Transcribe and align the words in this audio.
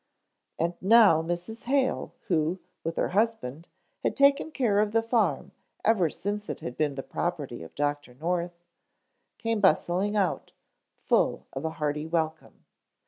And 0.57 0.73
now 0.81 1.21
Mrs. 1.21 1.65
Hale 1.65 2.11
who, 2.25 2.59
with 2.83 2.95
her 2.95 3.09
husband, 3.09 3.67
had 4.01 4.15
taken 4.17 4.49
care 4.49 4.79
of 4.79 4.93
the 4.93 5.03
farm 5.03 5.51
ever 5.85 6.09
since 6.09 6.49
it 6.49 6.59
had 6.61 6.75
been 6.75 6.95
the 6.95 7.03
property 7.03 7.61
of 7.61 7.75
Dr. 7.75 8.15
North, 8.15 8.63
came 9.37 9.59
bustling 9.61 10.15
out, 10.17 10.53
full 10.97 11.45
of 11.53 11.65
a 11.65 11.69
hearty 11.77 12.07
welcome. 12.07 12.65